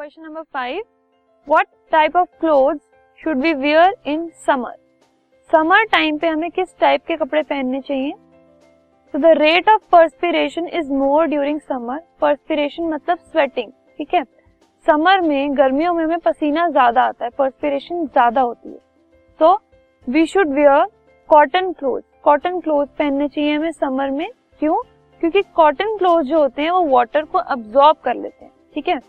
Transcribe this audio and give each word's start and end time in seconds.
Question 0.00 0.22
number 0.22 0.42
five 0.54 0.82
what 1.48 1.66
type 1.92 2.14
of 2.16 2.28
clothes 2.40 2.80
should 3.20 3.38
we 3.38 3.52
wear 3.54 3.94
in 4.08 4.26
summer 4.46 4.76
summer 5.50 5.84
time 5.86 6.18
पे 6.18 6.26
हमें 6.26 6.50
किस 6.50 6.68
type 6.80 7.04
के 7.06 7.16
कपड़े 7.16 7.42
पहनने 7.42 7.80
चाहिए? 7.80 8.12
तो 9.14 9.18
the 9.18 9.32
rate 9.38 9.68
of 9.68 9.82
perspiration 9.92 10.68
is 10.68 10.92
more 10.92 11.26
during 11.26 11.60
summer 11.60 11.98
perspiration 12.20 12.88
मतलब 12.92 13.18
स्वेटिंग 13.18 13.72
ठीक 13.98 14.14
है? 14.14 14.22
समर 14.86 15.20
में 15.20 15.56
गर्मियों 15.58 15.92
में 15.94 16.02
हमें 16.04 16.18
पसीना 16.18 16.68
ज़्यादा 16.70 17.02
आता 17.02 17.24
है 17.24 17.30
पर्सपिरेशन 17.38 18.06
ज़्यादा 18.06 18.40
होती 18.40 18.68
है। 18.68 18.78
तो 19.40 19.54
we 20.06 20.26
should 20.26 20.54
wear 20.54 20.84
cotton 21.28 21.72
cloth 21.72 22.02
cotton 22.24 22.60
cloth 22.60 22.86
पहनने 22.98 23.28
चाहिए 23.28 23.54
हमें 23.54 23.72
समर 23.72 24.10
में। 24.10 24.28
क्यों? 24.62 24.82
क्योंकि 25.20 25.42
कॉटन 25.54 25.96
क्लोथ 25.98 26.22
जो 26.24 26.42
होते 26.42 26.62
हैं 26.62 26.70
वो 26.70 26.84
वाटर 26.88 27.24
को 27.24 27.38
अब्जॉर्ब 27.38 27.96
कर 28.04 28.14
लेते 28.14 28.44
हैं, 28.44 28.52
ठीक 28.74 28.88
है? 28.88 29.00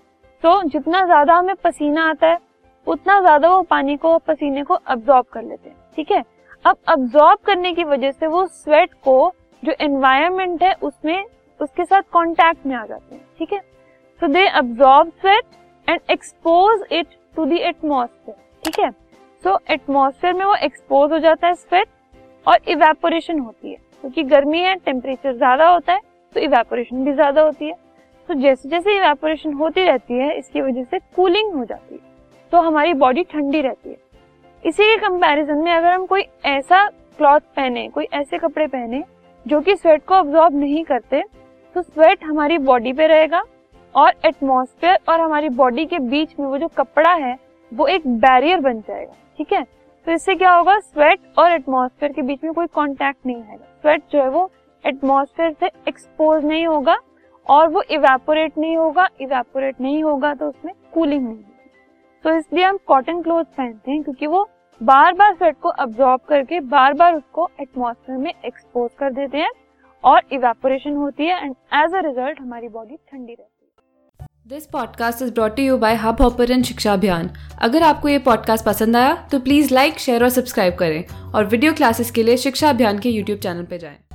तो 0.44 0.62
जितना 0.64 1.04
ज़्यादा 1.06 1.34
हमें 1.34 1.56
पसीना 1.56 2.10
आता 2.10 2.28
है, 2.28 2.38
उतना 2.88 3.20
ज़्यादा 3.22 3.50
वो 3.50 3.62
पानी 3.64 3.96
को, 3.98 4.18
पसीने 4.20 4.64
को 4.64 4.74
अब्जॉर्ब 4.74 5.26
कर 5.34 5.44
लेते 5.44 5.70
हैं, 5.70 5.76
ठीक 5.96 6.12
है? 6.12 6.24
अब 6.66 6.78
अब्जॉर्ब 6.90 7.40
करने 7.46 7.74
की 7.74 7.84
वजह 7.86 8.12
से 8.12 8.28
वो 8.28 8.46
स्वेट 8.48 8.94
को, 9.04 9.34
जो 9.64 9.74
एनवायरमेंट 9.82 10.64
है, 10.64 10.74
उसमें, 10.74 11.26
उसके 11.60 11.86
साथ 11.86 12.02
कांटेक्ट 12.14 12.66
में 12.66 12.76
आ 12.76 12.86
जाते 12.86 13.16
हैं, 13.16 13.22
ठीक 13.40 13.54
है? 13.54 13.60
So 14.22 14.28
they 14.28 14.46
absorb 14.48 15.12
sweat 15.12 15.44
and 15.88 16.00
expose 16.12 16.84
it 16.92 17.08
to 17.36 17.46
the 17.46 17.58
atmosphere 17.60 18.36
ठीक 18.64 18.80
है? 18.80 18.90
सो 19.44 19.58
एटमोसफेयर 19.72 20.34
में 20.34 20.46
वो 20.46 20.56
एक्सपोज 20.56 21.12
हो 21.12 21.20
जाता 21.20 21.48
है 21.48 21.54
स्वेट 21.56 21.88
और 22.48 22.70
इवेपोरेशन 22.70 23.40
होती 23.40 23.72
है, 23.72 23.78
क्योंकि 24.02 24.24
गर्मी 24.26 24.60
है 24.60 24.76
टेम्परेचर 24.76 25.34
ज़्यादा 25.34 25.68
होता 25.68 25.94
है 25.94 26.00
तो 26.36 26.40
इवेपोरेशन 26.40 27.04
भी 27.06 27.14
ज़्यादा 27.14 27.42
होती 27.42 27.68
है। 27.68 27.74
तो 28.30 28.34
जैसे 28.34 28.70
जैसे 28.70 28.96
इवेपोरेशन 28.96 29.54
होती 29.54 29.84
रहती 29.84 30.14
है, 30.14 30.38
इसकी 30.38 30.62
वजह 30.62 30.84
से 30.84 31.00
कूलिंग 31.16 31.54
हो 31.54 31.66
जाती 31.66 31.96
है। 31.96 32.00
तो 32.54 32.62
हमारी 32.62 32.94
बॉडी 32.96 33.24
ठंडी 33.24 33.62
रहती 33.62 33.90
है। 33.90 33.98
इसी 34.64 34.84
के 34.86 34.98
कंपैरिजन 35.00 35.58
में 35.58 35.72
अगर 35.72 35.92
हम 35.92 36.06
कोई 36.06 36.26
ऐसा 36.48 36.86
क्लॉथ 36.88 37.40
पहने, 37.56 37.88
कोई 37.88 38.08
ऐसे 38.14 38.38
कपड़े 38.38 38.68
पहने, 38.68 39.04
जो 39.46 39.62
कि 39.62 39.76
स्वेट 39.76 40.06
को 40.06 40.16
अब्जॉर्ब 40.16 40.56
नहीं 40.56 40.84
करते 40.84 41.22
तो 41.76 41.82
स्वेट 41.82 42.24
हमारी 42.24 42.58
बॉडी 42.60 42.94
पे 42.94 43.08
रहेगा 43.08 43.42
और 43.96 44.14
एटमॉस्फेयर 44.26 44.98
और 45.10 45.20
हमारी 45.22 45.50
बॉडी 45.52 45.86
के 45.86 46.00
बीच 46.02 46.34
में 46.40 46.48
वो 46.48 46.58
जो 46.58 46.68
कपड़ा 46.70 47.14
है, 47.14 47.36
वो 47.72 47.88
एक 47.88 48.08
बैरियर 48.08 48.60
बन 48.60 48.80
जाएगा। 48.80 49.14
ठीक 49.38 49.54
है? 49.54 49.64
तो 50.08 50.12
इससे 50.12 50.36
क्या 50.36 50.52
होगा? 50.52 50.78
स्वेट 50.80 51.20
और 51.38 51.52
एटमॉस्फेयर 51.52 52.12
के 52.12 52.22
बीच 52.22 52.44
में 52.44 52.54
कोई 52.54 52.68
कॉन्टेक्ट 52.68 53.26
नहीं 53.26 53.36
आएगा 53.38 53.66
स्वेट 53.82 54.04
जो 54.12 54.22
है 54.22 54.30
वो 54.30 54.50
एटमॉस्फेयर 54.84 55.52
से 55.60 55.70
एक्सपोज 55.88 56.46
नहीं 56.46 56.66
होगा 56.68 56.98
और 57.48 57.68
वो 57.68 57.82
इवेपोरेट 57.92 58.58
नहीं 58.58 58.78
होगा 58.78 59.08
इवेपोरेट 59.22 59.82
नहीं 59.82 60.04
होगा 60.04 60.34
तो 60.34 60.48
उसमें 60.48 60.74
कूलिंग 60.94 61.24
नहीं 61.24 61.36
होगी। 61.36 61.70
तो 62.26 62.36
इसलिए 62.38 62.66
हम 62.66 62.78
कॉटन 62.88 63.22
क्लोथ 63.22 63.44
पहनते 63.58 63.92
हैं 63.92 64.04
क्योंकि 64.04 64.28
वो 64.28 64.48
बार 64.82 65.14
बार 65.14 65.34
स्वेट 65.34 65.56
को 65.62 65.70
अब्जॉर्ब 65.70 66.22
करके 66.30 66.60
बार 66.60 66.94
बार 66.94 67.16
उसको 67.16 67.50
एटमोसफेयर 67.62 68.18
में 68.18 68.34
एक्सपोज 68.46 68.90
कर 69.00 69.14
देते 69.14 69.38
हैं 69.38 69.52
और 70.04 70.22
इवेपोरेशन 70.34 70.96
होती 70.96 71.26
है 71.26 71.44
एंड 71.44 71.56
एज 71.74 71.96
अ 71.96 72.02
रिज़ल्ट 72.08 72.42
हमारी 72.42 72.68
बॉडी 72.68 72.96
ठंडी 72.96 73.34
रहती 73.34 73.44
है। 73.44 74.28
This 74.48 74.66
podcast 74.68 75.22
is 75.22 75.34
brought 75.34 75.60
you 75.60 75.78
by 75.78 75.96
Hubhopper 76.22 76.62
Shiksha 76.62 76.94
Abhiyan 76.94 77.30
अगर 77.62 77.84
आपको 77.84 78.10
ये 78.10 78.20
पॉडकास्ट 78.20 78.66
पसंद 78.66 78.96
आया 78.96 79.16
तो 79.32 79.40
प्लीज़ 79.40 79.74
लाइक 79.74 80.00
शेयर 80.00 80.24
और 80.24 80.30
सब्सक्राइब 80.30 80.76
करें 80.76 81.04
और 81.34 81.46
वीडियो 81.46 81.74
क्लासेस 81.74 82.12
के 82.12 82.24
लिए 82.24 82.38
शिक्षा 82.38 82.70
अभियान 82.70 83.00
के 83.00 83.10
यूट्यूब 83.10 83.40
चैनल 83.40 83.64
पर 83.64 83.78
जाएँ। 83.78 84.11